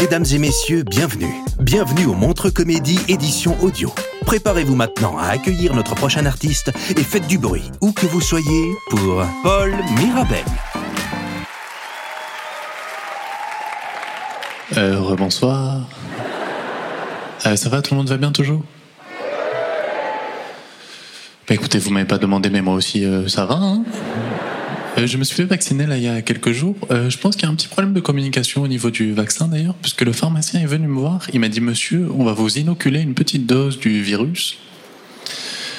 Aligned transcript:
Mesdames 0.00 0.24
et 0.32 0.38
messieurs, 0.38 0.82
bienvenue. 0.82 1.44
Bienvenue 1.58 2.06
au 2.06 2.14
Montre 2.14 2.48
Comédie 2.48 2.98
édition 3.08 3.54
audio. 3.62 3.92
Préparez-vous 4.24 4.74
maintenant 4.74 5.18
à 5.18 5.26
accueillir 5.26 5.74
notre 5.74 5.94
prochain 5.94 6.24
artiste 6.24 6.72
et 6.96 7.02
faites 7.02 7.26
du 7.26 7.36
bruit, 7.36 7.70
où 7.82 7.92
que 7.92 8.06
vous 8.06 8.22
soyez, 8.22 8.72
pour 8.88 9.22
Paul 9.42 9.74
Mirabel. 9.98 10.42
Euh, 14.78 14.98
rebonsoir. 15.00 15.86
Euh, 17.44 17.56
ça 17.56 17.68
va, 17.68 17.82
tout 17.82 17.92
le 17.92 17.98
monde 17.98 18.08
va 18.08 18.16
bien 18.16 18.32
toujours? 18.32 18.64
Bah 21.46 21.54
écoutez, 21.54 21.78
vous 21.78 21.90
m'avez 21.90 22.06
pas 22.06 22.16
demandé, 22.16 22.48
mais 22.48 22.62
moi 22.62 22.72
aussi, 22.72 23.04
euh, 23.04 23.28
ça 23.28 23.44
va. 23.44 23.56
Hein? 23.56 23.84
Euh, 24.98 25.06
je 25.06 25.16
me 25.18 25.24
suis 25.24 25.36
fait 25.36 25.44
vacciner 25.44 25.86
là 25.86 25.96
il 25.96 26.02
y 26.02 26.08
a 26.08 26.20
quelques 26.22 26.52
jours. 26.52 26.76
Euh, 26.90 27.10
je 27.10 27.18
pense 27.18 27.36
qu'il 27.36 27.44
y 27.44 27.46
a 27.46 27.50
un 27.50 27.54
petit 27.54 27.68
problème 27.68 27.92
de 27.92 28.00
communication 28.00 28.62
au 28.62 28.68
niveau 28.68 28.90
du 28.90 29.12
vaccin 29.12 29.48
d'ailleurs, 29.48 29.74
puisque 29.74 30.02
le 30.02 30.12
pharmacien 30.12 30.60
est 30.60 30.66
venu 30.66 30.88
me 30.88 30.98
voir. 30.98 31.26
Il 31.32 31.40
m'a 31.40 31.48
dit 31.48 31.60
Monsieur, 31.60 32.08
on 32.16 32.24
va 32.24 32.32
vous 32.32 32.58
inoculer 32.58 33.00
une 33.00 33.14
petite 33.14 33.46
dose 33.46 33.78
du 33.78 34.02
virus. 34.02 34.58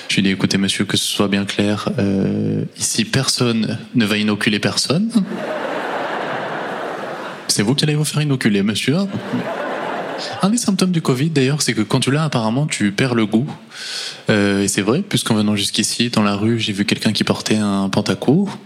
Je 0.08 0.16
lui 0.16 0.20
ai 0.22 0.24
dit 0.24 0.32
écoutez 0.32 0.58
monsieur, 0.58 0.84
que 0.84 0.98
ce 0.98 1.06
soit 1.06 1.30
bien 1.30 1.46
clair, 1.46 1.88
euh, 1.98 2.66
ici 2.78 3.06
personne 3.06 3.78
ne 3.96 4.06
va 4.06 4.18
inoculer 4.18 4.60
personne. 4.60 5.10
C'est 7.48 7.64
vous 7.64 7.76
qui 7.76 7.86
allez 7.86 7.96
vous 7.96 8.04
faire 8.04 8.22
inoculer, 8.22 8.62
monsieur. 8.62 8.98
Un 10.42 10.50
des 10.50 10.58
symptômes 10.58 10.92
du 10.92 11.02
Covid, 11.02 11.30
d'ailleurs, 11.30 11.62
c'est 11.62 11.74
que 11.74 11.82
quand 11.82 12.02
tu 12.02 12.12
l'as, 12.12 12.26
apparemment, 12.26 12.68
tu 12.68 12.92
perds 12.92 13.16
le 13.16 13.26
goût. 13.26 13.48
Et 14.30 14.68
c'est 14.68 14.82
vrai, 14.82 15.02
puisqu'en 15.02 15.36
venant 15.36 15.56
jusqu'ici, 15.56 16.10
dans 16.10 16.24
la 16.24 16.36
rue, 16.36 16.60
j'ai 16.60 16.74
vu 16.74 16.86
quelqu'un 16.86 17.14
qui 17.14 17.24
portait 17.24 17.58
un 17.58 17.88
pantacourt. 17.90 18.58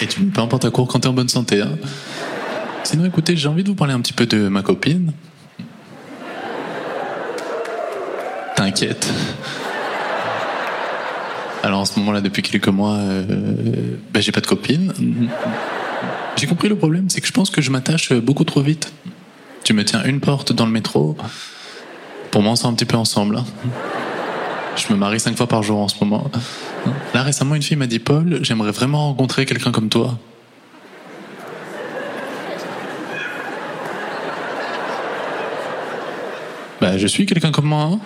Et 0.00 0.06
tu 0.06 0.20
mets 0.20 0.30
pas 0.30 0.42
un 0.42 0.46
pantacourt 0.46 0.86
quand 0.88 1.00
t'es 1.00 1.08
en 1.08 1.12
bonne 1.12 1.28
santé. 1.28 1.62
Hein. 1.62 1.78
Sinon, 2.82 3.06
écoutez, 3.06 3.36
j'ai 3.36 3.48
envie 3.48 3.62
de 3.62 3.68
vous 3.68 3.74
parler 3.74 3.94
un 3.94 4.00
petit 4.00 4.12
peu 4.12 4.26
de 4.26 4.48
ma 4.48 4.62
copine. 4.62 5.12
T'inquiète. 8.56 9.10
Alors 11.62 11.80
en 11.80 11.84
ce 11.86 11.98
moment-là, 12.00 12.20
depuis 12.20 12.42
quelques 12.42 12.68
mois, 12.68 12.96
euh, 12.96 13.24
ben, 14.12 14.22
j'ai 14.22 14.32
pas 14.32 14.42
de 14.42 14.46
copine. 14.46 14.92
J'ai 16.36 16.46
compris 16.46 16.68
le 16.68 16.76
problème, 16.76 17.08
c'est 17.08 17.22
que 17.22 17.26
je 17.26 17.32
pense 17.32 17.48
que 17.48 17.62
je 17.62 17.70
m'attache 17.70 18.12
beaucoup 18.12 18.44
trop 18.44 18.60
vite. 18.60 18.92
Tu 19.64 19.72
me 19.72 19.84
tiens 19.84 20.02
une 20.04 20.20
porte 20.20 20.52
dans 20.52 20.66
le 20.66 20.72
métro. 20.72 21.16
Pour 22.30 22.42
moi, 22.42 22.52
on 22.62 22.68
un 22.68 22.74
petit 22.74 22.84
peu 22.84 22.96
ensemble. 22.96 23.38
hein. 23.38 23.44
Je 24.76 24.92
me 24.92 24.98
marie 24.98 25.20
cinq 25.20 25.36
fois 25.36 25.46
par 25.46 25.62
jour 25.62 25.80
en 25.80 25.88
ce 25.88 25.94
moment. 26.02 26.30
Là, 27.14 27.22
récemment, 27.22 27.54
une 27.54 27.62
fille 27.62 27.76
m'a 27.76 27.86
dit 27.86 27.98
Paul, 27.98 28.40
j'aimerais 28.42 28.72
vraiment 28.72 29.06
rencontrer 29.08 29.46
quelqu'un 29.46 29.72
comme 29.72 29.88
toi. 29.88 30.18
Bah, 36.80 36.98
je 36.98 37.06
suis 37.06 37.24
quelqu'un 37.24 37.50
comme 37.52 37.66
moi. 37.66 37.82
hein. 37.92 37.98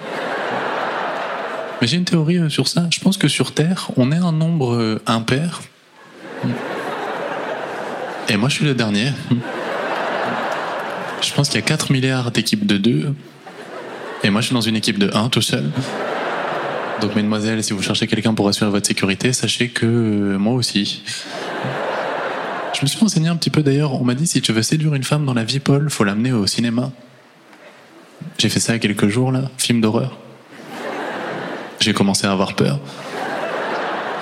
Mais 1.81 1.87
j'ai 1.87 1.97
une 1.97 2.05
théorie 2.05 2.39
euh, 2.39 2.49
sur 2.49 2.69
ça. 2.69 2.87
Je 2.93 3.01
pense 3.01 3.17
que 3.17 3.29
sur 3.29 3.53
Terre, 3.53 3.91
on 3.97 4.13
est 4.13 4.17
un 4.17 4.33
nombre 4.33 4.75
euh, 4.75 5.03
impair. 5.07 5.61
Et 8.29 8.37
moi, 8.37 8.49
je 8.49 8.55
suis 8.57 8.65
le 8.65 8.75
dernier. 8.75 9.13
Je 11.21 11.33
pense 11.34 11.49
qu'il 11.49 11.61
y 11.61 11.62
a 11.62 11.67
4 11.67 11.93
milliards 11.93 12.31
d'équipes 12.31 12.67
de 12.67 12.77
2. 12.77 13.15
Et 14.25 14.31
moi, 14.31 14.41
je 14.41 14.47
suis 14.47 14.55
dans 14.55 14.61
une 14.61 14.77
équipe 14.77 14.99
de 14.99 15.11
1 15.15 15.29
tout 15.29 15.43
seul. 15.43 15.65
Donc, 17.01 17.15
mesdemoiselles, 17.15 17.62
si 17.62 17.73
vous 17.73 17.83
cherchez 17.83 18.06
quelqu'un 18.06 18.34
pour 18.34 18.49
assurer 18.49 18.71
votre 18.71 18.87
sécurité, 18.87 19.33
sachez 19.33 19.69
que 19.69 19.87
euh, 19.87 20.39
moi 20.39 20.55
aussi. 20.55 21.03
Je 22.75 22.83
me 22.83 22.87
suis 22.87 22.99
renseigné 22.99 23.29
un 23.29 23.37
petit 23.37 23.51
peu 23.51 23.62
d'ailleurs. 23.62 24.01
On 24.01 24.05
m'a 24.05 24.15
dit 24.15 24.27
si 24.27 24.41
tu 24.41 24.53
veux 24.53 24.62
séduire 24.62 24.95
une 24.95 25.05
femme 25.05 25.25
dans 25.25 25.34
la 25.34 25.45
vie, 25.45 25.61
Paul, 25.61 25.91
faut 25.91 26.05
l'amener 26.05 26.33
au 26.33 26.47
cinéma. 26.47 26.93
J'ai 28.39 28.49
fait 28.49 28.61
ça 28.61 28.73
il 28.73 28.77
y 28.77 28.79
a 28.79 28.81
quelques 28.81 29.09
jours, 29.09 29.33
là. 29.33 29.50
Film 29.59 29.81
d'horreur. 29.81 30.19
J'ai 31.81 31.93
commencé 31.93 32.27
à 32.27 32.33
avoir 32.33 32.55
peur. 32.55 32.81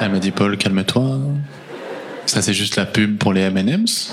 Elle 0.00 0.10
m'a 0.10 0.18
dit 0.18 0.30
Paul, 0.30 0.56
calme-toi. 0.58 1.18
Ça, 2.26 2.42
c'est 2.42 2.54
juste 2.54 2.76
la 2.76 2.84
pub 2.84 3.18
pour 3.18 3.32
les 3.32 3.42
M&M's. 3.42 4.12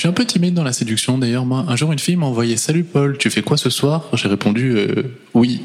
Je 0.00 0.04
suis 0.06 0.08
un 0.08 0.12
peu 0.12 0.24
timide 0.24 0.54
dans 0.54 0.64
la 0.64 0.72
séduction 0.72 1.18
d'ailleurs 1.18 1.44
moi. 1.44 1.66
Un 1.68 1.76
jour 1.76 1.92
une 1.92 1.98
fille 1.98 2.16
m'a 2.16 2.24
envoyé 2.24 2.56
Salut 2.56 2.84
Paul, 2.84 3.18
tu 3.18 3.28
fais 3.28 3.42
quoi 3.42 3.58
ce 3.58 3.68
soir? 3.68 4.08
J'ai 4.14 4.28
répondu 4.28 4.72
euh, 4.74 5.02
Oui. 5.34 5.62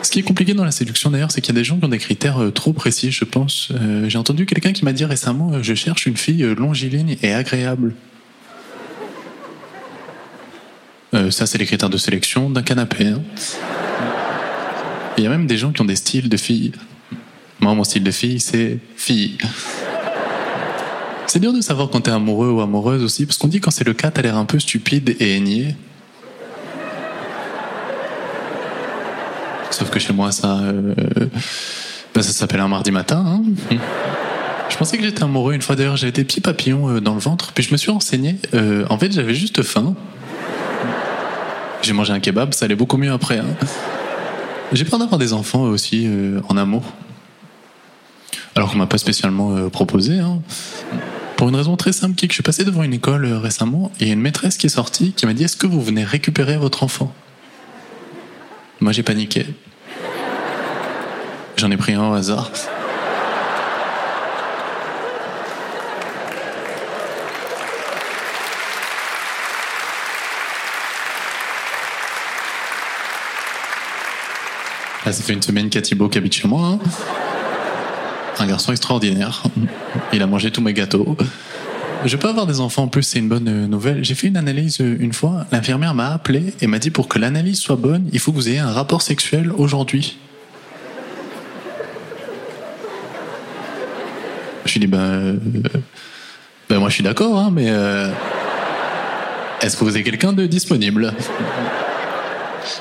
Ce 0.00 0.10
qui 0.10 0.20
est 0.20 0.22
compliqué 0.22 0.54
dans 0.54 0.64
la 0.64 0.70
séduction 0.70 1.10
d'ailleurs, 1.10 1.30
c'est 1.30 1.42
qu'il 1.42 1.54
y 1.54 1.58
a 1.58 1.60
des 1.60 1.64
gens 1.64 1.76
qui 1.78 1.84
ont 1.84 1.90
des 1.90 1.98
critères 1.98 2.42
euh, 2.42 2.50
trop 2.50 2.72
précis, 2.72 3.10
je 3.10 3.26
pense. 3.26 3.72
Euh, 3.72 4.08
J'ai 4.08 4.16
entendu 4.16 4.46
quelqu'un 4.46 4.72
qui 4.72 4.86
m'a 4.86 4.94
dit 4.94 5.04
récemment 5.04 5.62
Je 5.62 5.74
cherche 5.74 6.06
une 6.06 6.16
fille 6.16 6.44
longiligne 6.44 7.18
et 7.22 7.34
agréable. 7.34 7.94
Ça, 11.28 11.44
c'est 11.44 11.58
les 11.58 11.66
critères 11.66 11.90
de 11.90 11.98
sélection 11.98 12.48
d'un 12.48 12.62
canapé. 12.62 13.08
hein. 13.08 13.22
Il 15.18 15.24
y 15.24 15.26
a 15.26 15.30
même 15.30 15.46
des 15.46 15.58
gens 15.58 15.72
qui 15.72 15.82
ont 15.82 15.86
des 15.86 15.96
styles 15.96 16.30
de 16.30 16.36
filles. 16.38 16.72
Moi, 17.60 17.74
mon 17.74 17.84
style 17.84 18.02
de 18.02 18.10
fille, 18.10 18.40
c'est 18.40 18.78
fille. 18.96 19.36
C'est 21.26 21.40
dur 21.40 21.52
de 21.52 21.60
savoir 21.60 21.90
quand 21.90 22.02
t'es 22.02 22.10
amoureux 22.10 22.50
ou 22.50 22.60
amoureuse 22.60 23.02
aussi, 23.02 23.26
parce 23.26 23.36
qu'on 23.38 23.48
dit 23.48 23.60
quand 23.60 23.70
c'est 23.70 23.84
le 23.86 23.92
cas, 23.94 24.10
t'as 24.10 24.22
l'air 24.22 24.36
un 24.36 24.44
peu 24.44 24.58
stupide 24.58 25.16
et 25.20 25.36
aigné. 25.36 25.74
Sauf 29.70 29.90
que 29.90 29.98
chez 29.98 30.12
moi, 30.12 30.30
ça, 30.32 30.58
euh, 30.60 30.94
ben, 32.14 32.22
ça 32.22 32.32
s'appelle 32.32 32.60
un 32.60 32.68
mardi 32.68 32.90
matin. 32.92 33.24
hein. 33.26 33.76
Je 34.68 34.76
pensais 34.76 34.96
que 34.96 35.02
j'étais 35.04 35.22
amoureux 35.22 35.52
une 35.54 35.62
fois. 35.62 35.76
D'ailleurs, 35.76 35.96
j'avais 35.96 36.12
des 36.12 36.24
petits 36.24 36.40
papillons 36.40 36.88
euh, 36.88 37.00
dans 37.00 37.14
le 37.14 37.20
ventre, 37.20 37.52
puis 37.52 37.62
je 37.64 37.72
me 37.72 37.76
suis 37.76 37.90
renseigné. 37.90 38.36
Euh, 38.54 38.84
en 38.88 38.98
fait, 38.98 39.12
j'avais 39.12 39.34
juste 39.34 39.62
faim. 39.62 39.94
J'ai 41.82 41.92
mangé 41.92 42.12
un 42.12 42.20
kebab, 42.20 42.54
ça 42.54 42.64
allait 42.64 42.74
beaucoup 42.76 42.96
mieux 42.96 43.12
après. 43.12 43.38
hein. 43.38 43.46
J'ai 44.72 44.84
peur 44.84 44.98
d'avoir 44.98 45.18
des 45.18 45.32
enfants 45.32 45.62
aussi 45.62 46.04
euh, 46.06 46.40
en 46.48 46.56
amour. 46.56 46.82
Alors 48.54 48.70
qu'on 48.70 48.78
m'a 48.78 48.86
pas 48.86 48.98
spécialement 48.98 49.68
proposé. 49.68 50.18
hein. 50.18 50.40
Pour 51.36 51.50
une 51.50 51.56
raison 51.56 51.76
très 51.76 51.92
simple 51.92 52.14
qui 52.14 52.24
est 52.24 52.28
que 52.28 52.32
je 52.32 52.36
suis 52.36 52.42
passé 52.42 52.64
devant 52.64 52.82
une 52.82 52.94
école 52.94 53.26
euh, 53.26 53.38
récemment 53.38 53.92
et 54.00 54.04
il 54.04 54.08
y 54.08 54.10
a 54.10 54.14
une 54.14 54.20
maîtresse 54.20 54.56
qui 54.56 54.66
est 54.66 54.70
sortie 54.70 55.12
qui 55.12 55.26
m'a 55.26 55.34
dit 55.34 55.44
Est-ce 55.44 55.56
que 55.56 55.66
vous 55.66 55.82
venez 55.82 56.02
récupérer 56.02 56.56
votre 56.56 56.82
enfant? 56.82 57.12
Moi 58.80 58.92
j'ai 58.92 59.02
paniqué. 59.02 59.46
J'en 61.58 61.70
ai 61.70 61.76
pris 61.76 61.92
un 61.92 62.08
au 62.10 62.14
hasard. 62.14 62.50
Là, 75.04 75.12
ça 75.12 75.22
fait 75.22 75.34
une 75.34 75.42
semaine 75.42 75.68
qu'il 75.70 75.78
y 75.78 75.82
Thibaut 75.82 76.08
qui 76.08 76.18
habite 76.18 76.32
chez 76.32 76.48
moi. 76.48 76.66
hein. 76.66 76.78
Un 78.38 78.46
garçon 78.46 78.72
extraordinaire. 78.72 79.42
Il 80.12 80.22
a 80.22 80.26
mangé 80.26 80.50
tous 80.50 80.60
mes 80.60 80.74
gâteaux. 80.74 81.16
Je 82.04 82.16
peux 82.16 82.28
avoir 82.28 82.46
des 82.46 82.60
enfants 82.60 82.84
en 82.84 82.88
plus, 82.88 83.02
c'est 83.02 83.18
une 83.18 83.28
bonne 83.28 83.48
euh, 83.48 83.66
nouvelle. 83.66 84.04
J'ai 84.04 84.14
fait 84.14 84.28
une 84.28 84.36
analyse 84.36 84.80
euh, 84.80 84.96
une 85.00 85.12
fois. 85.12 85.46
L'infirmière 85.50 85.94
m'a 85.94 86.12
appelé 86.12 86.54
et 86.60 86.66
m'a 86.66 86.78
dit 86.78 86.90
pour 86.90 87.08
que 87.08 87.18
l'analyse 87.18 87.58
soit 87.58 87.76
bonne, 87.76 88.08
il 88.12 88.20
faut 88.20 88.30
que 88.30 88.36
vous 88.36 88.48
ayez 88.48 88.58
un 88.58 88.70
rapport 88.70 89.02
sexuel 89.02 89.50
aujourd'hui. 89.56 90.18
Je 94.66 94.72
lui 94.74 94.80
dit, 94.80 94.86
ben, 94.86 95.40
ben 96.68 96.78
moi 96.78 96.90
je 96.90 96.94
suis 96.94 97.04
d'accord, 97.04 97.38
hein, 97.38 97.50
mais 97.52 97.72
est-ce 99.62 99.76
que 99.76 99.84
vous 99.84 99.90
avez 99.90 100.02
quelqu'un 100.02 100.32
de 100.32 100.44
disponible? 100.46 101.14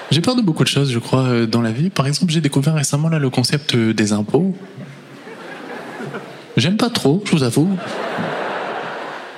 J'ai 0.10 0.22
peur 0.22 0.36
de 0.36 0.42
beaucoup 0.42 0.64
de 0.64 0.70
choses, 0.70 0.92
je 0.92 1.00
crois, 1.00 1.46
dans 1.46 1.62
la 1.62 1.72
vie. 1.72 1.90
Par 1.92 2.08
exemple, 2.08 2.32
j'ai 2.34 2.42
découvert 2.42 2.74
récemment 2.74 3.08
là 3.08 3.20
le 3.20 3.30
concept 3.30 3.76
des 3.76 4.14
impôts. 4.14 4.56
J'aime 6.58 6.78
pas 6.78 6.90
trop, 6.90 7.22
je 7.26 7.32
vous 7.32 7.44
avoue. 7.44 7.70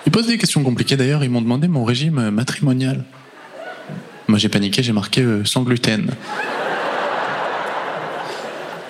Ils 0.05 0.11
posent 0.11 0.27
des 0.27 0.37
questions 0.37 0.63
compliquées 0.63 0.95
d'ailleurs, 0.97 1.23
ils 1.23 1.29
m'ont 1.29 1.41
demandé 1.41 1.67
mon 1.67 1.83
régime 1.83 2.19
euh, 2.19 2.31
matrimonial. 2.31 3.03
Moi 4.27 4.37
j'ai 4.37 4.49
paniqué, 4.49 4.83
j'ai 4.83 4.93
marqué 4.93 5.21
euh, 5.21 5.43
sans 5.45 5.63
gluten. 5.63 6.11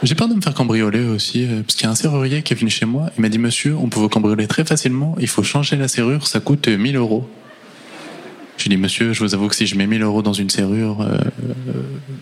J'ai 0.03 0.13
peur 0.13 0.27
de 0.27 0.35
me 0.35 0.41
faire 0.41 0.53
cambrioler 0.53 1.05
aussi, 1.05 1.45
euh, 1.45 1.61
parce 1.61 1.75
qu'il 1.75 1.85
y 1.85 1.87
a 1.87 1.91
un 1.91 1.95
serrurier 1.95 2.43
qui 2.43 2.53
est 2.53 2.55
venu 2.55 2.69
chez 2.69 2.85
moi, 2.85 3.09
il 3.17 3.21
m'a 3.21 3.29
dit 3.29 3.39
Monsieur, 3.39 3.75
on 3.75 3.89
peut 3.89 3.99
vous 3.99 4.09
cambrioler 4.09 4.45
très 4.47 4.63
facilement, 4.63 5.15
il 5.19 5.27
faut 5.27 5.41
changer 5.43 5.75
la 5.75 5.87
serrure, 5.87 6.27
ça 6.27 6.39
coûte 6.39 6.67
euh, 6.67 6.77
1000 6.77 6.97
euros. 6.97 7.27
J'ai 8.57 8.69
dit 8.69 8.77
Monsieur, 8.77 9.13
je 9.13 9.23
vous 9.23 9.33
avoue 9.33 9.47
que 9.47 9.55
si 9.55 9.65
je 9.65 9.75
mets 9.75 9.87
1000 9.87 10.03
euros 10.03 10.21
dans 10.21 10.33
une 10.33 10.49
serrure, 10.49 11.01
euh, 11.01 11.17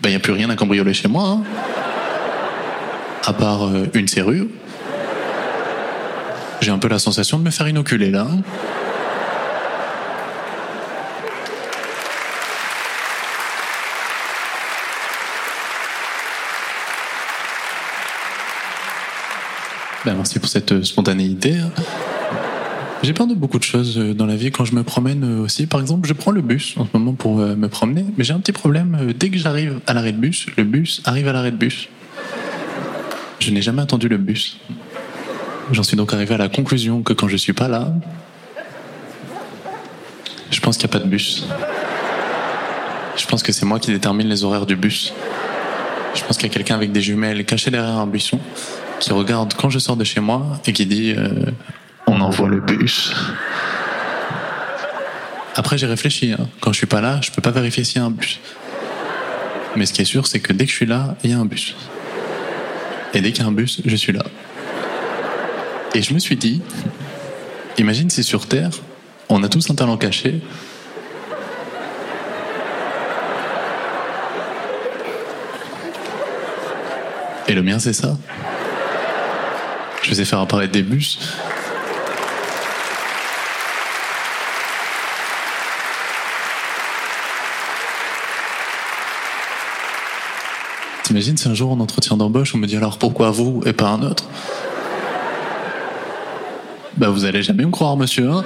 ben, 0.02 0.08
il 0.08 0.10
n'y 0.10 0.16
a 0.16 0.20
plus 0.20 0.32
rien 0.32 0.48
à 0.50 0.56
cambrioler 0.56 0.94
chez 0.94 1.08
moi. 1.08 1.28
hein. 1.28 1.42
À 3.26 3.32
part 3.32 3.64
euh, 3.64 3.86
une 3.94 4.08
serrure. 4.08 4.46
J'ai 6.60 6.70
un 6.70 6.78
peu 6.78 6.88
la 6.88 6.98
sensation 6.98 7.38
de 7.38 7.44
me 7.44 7.50
faire 7.50 7.68
inoculer 7.68 8.10
là. 8.10 8.26
hein. 8.30 8.42
Ben, 20.04 20.14
merci 20.14 20.38
pour 20.38 20.48
cette 20.48 20.70
euh, 20.70 20.84
spontanéité. 20.84 21.56
J'ai 23.02 23.12
peur 23.12 23.26
de 23.26 23.34
beaucoup 23.34 23.58
de 23.58 23.64
choses 23.64 23.98
euh, 23.98 24.14
dans 24.14 24.26
la 24.26 24.36
vie 24.36 24.52
quand 24.52 24.64
je 24.64 24.72
me 24.76 24.84
promène 24.84 25.24
euh, 25.24 25.42
aussi. 25.42 25.66
Par 25.66 25.80
exemple, 25.80 26.06
je 26.06 26.12
prends 26.12 26.30
le 26.30 26.42
bus 26.42 26.74
en 26.76 26.84
ce 26.86 26.96
moment 26.96 27.12
pour 27.12 27.38
me 27.38 27.66
promener, 27.66 28.04
mais 28.16 28.22
j'ai 28.22 28.32
un 28.32 28.38
petit 28.38 28.52
problème. 28.52 29.12
Dès 29.18 29.30
que 29.30 29.38
j'arrive 29.38 29.80
à 29.88 29.94
l'arrêt 29.94 30.12
de 30.12 30.18
bus, 30.18 30.46
le 30.56 30.62
bus 30.62 31.02
arrive 31.04 31.26
à 31.26 31.32
l'arrêt 31.32 31.50
de 31.50 31.56
bus. 31.56 31.88
Je 33.40 33.50
n'ai 33.50 33.62
jamais 33.62 33.82
attendu 33.82 34.08
le 34.08 34.16
bus. 34.16 34.58
J'en 35.72 35.82
suis 35.82 35.96
donc 35.96 36.12
arrivé 36.12 36.34
à 36.34 36.38
la 36.38 36.48
conclusion 36.48 37.02
que 37.02 37.12
quand 37.12 37.28
je 37.28 37.36
suis 37.36 37.52
pas 37.52 37.68
là, 37.68 37.92
je 40.50 40.60
pense 40.60 40.76
qu'il 40.76 40.88
n'y 40.88 40.94
a 40.94 40.98
pas 40.98 41.04
de 41.04 41.08
bus. 41.08 41.46
Je 43.16 43.26
pense 43.26 43.42
que 43.42 43.50
c'est 43.52 43.66
moi 43.66 43.80
qui 43.80 43.90
détermine 43.90 44.28
les 44.28 44.44
horaires 44.44 44.66
du 44.66 44.76
bus. 44.76 45.12
Je 46.14 46.22
pense 46.24 46.36
qu'il 46.38 46.46
y 46.48 46.50
a 46.50 46.54
quelqu'un 46.54 46.76
avec 46.76 46.92
des 46.92 47.02
jumelles 47.02 47.44
caché 47.44 47.70
derrière 47.70 47.96
un 47.96 48.06
buisson 48.06 48.38
qui 49.00 49.12
regarde 49.12 49.54
quand 49.54 49.68
je 49.68 49.78
sors 49.78 49.96
de 49.96 50.04
chez 50.04 50.20
moi 50.20 50.60
et 50.66 50.72
qui 50.72 50.86
dit 50.86 51.14
euh, 51.16 51.28
on 52.06 52.20
envoie 52.20 52.48
le 52.48 52.60
bus. 52.60 53.12
Après 55.56 55.76
j'ai 55.78 55.86
réfléchi. 55.86 56.32
hein. 56.32 56.48
Quand 56.60 56.72
je 56.72 56.78
suis 56.78 56.86
pas 56.86 57.00
là, 57.00 57.20
je 57.22 57.30
peux 57.30 57.42
pas 57.42 57.50
vérifier 57.50 57.84
s'il 57.84 57.98
y 58.00 58.00
a 58.00 58.04
un 58.06 58.10
bus. 58.10 58.38
Mais 59.74 59.84
ce 59.84 59.92
qui 59.92 60.02
est 60.02 60.06
sûr, 60.06 60.26
c'est 60.26 60.40
que 60.40 60.52
dès 60.52 60.64
que 60.64 60.70
je 60.70 60.76
suis 60.76 60.86
là, 60.86 61.16
il 61.24 61.30
y 61.30 61.34
a 61.34 61.38
un 61.38 61.44
bus. 61.44 61.74
Et 63.12 63.20
dès 63.20 63.32
qu'il 63.32 63.42
y 63.42 63.44
a 63.44 63.48
un 63.48 63.52
bus, 63.52 63.82
je 63.84 63.96
suis 63.96 64.12
là. 64.12 64.22
Et 65.96 66.02
je 66.02 66.12
me 66.12 66.18
suis 66.18 66.36
dit, 66.36 66.60
imagine 67.78 68.10
si 68.10 68.22
sur 68.22 68.46
Terre, 68.46 68.68
on 69.30 69.42
a 69.42 69.48
tous 69.48 69.70
un 69.70 69.74
talent 69.74 69.96
caché. 69.96 70.42
Et 77.48 77.54
le 77.54 77.62
mien, 77.62 77.78
c'est 77.78 77.94
ça. 77.94 78.18
Je 80.02 80.12
sais 80.12 80.26
faire 80.26 80.40
apparaître 80.40 80.74
des 80.74 80.82
bus. 80.82 81.18
T'imagines 91.04 91.38
si 91.38 91.48
un 91.48 91.54
jour 91.54 91.72
en 91.72 91.80
entretien 91.80 92.18
d'embauche 92.18 92.54
on 92.54 92.58
me 92.58 92.66
dit 92.66 92.76
alors 92.76 92.98
pourquoi 92.98 93.30
vous 93.30 93.62
et 93.64 93.72
pas 93.72 93.86
un 93.86 94.02
autre? 94.02 94.28
Bah 96.96 97.10
vous 97.10 97.24
allez 97.24 97.42
jamais 97.42 97.64
me 97.64 97.70
croire 97.70 97.96
monsieur 97.96 98.30
hein 98.30 98.42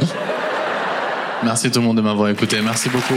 Merci 1.42 1.70
tout 1.70 1.80
le 1.80 1.86
monde 1.86 1.96
de 1.96 2.02
m'avoir 2.02 2.28
écouté, 2.28 2.60
merci 2.62 2.88
beaucoup. 2.88 3.14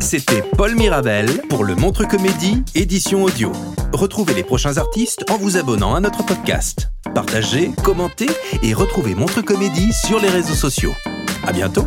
C'était 0.00 0.42
Paul 0.56 0.74
Mirabel 0.74 1.42
pour 1.48 1.64
le 1.64 1.76
Montre 1.76 2.08
Comédie, 2.08 2.64
édition 2.74 3.22
audio. 3.22 3.52
Retrouvez 3.92 4.34
les 4.34 4.42
prochains 4.42 4.78
artistes 4.78 5.24
en 5.30 5.36
vous 5.36 5.56
abonnant 5.56 5.94
à 5.94 6.00
notre 6.00 6.24
podcast. 6.24 6.90
Partagez, 7.14 7.70
commentez 7.84 8.28
et 8.62 8.74
retrouvez 8.74 9.14
Montre 9.14 9.42
Comédie 9.42 9.92
sur 9.92 10.18
les 10.18 10.28
réseaux 10.28 10.54
sociaux. 10.54 10.94
À 11.46 11.52
bientôt! 11.52 11.86